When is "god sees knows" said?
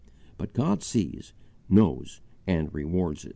0.53-2.21